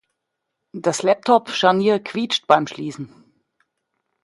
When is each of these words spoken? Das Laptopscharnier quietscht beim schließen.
Das 0.73 1.03
Laptopscharnier 1.03 1.99
quietscht 1.99 2.47
beim 2.47 2.65
schließen. 2.65 3.13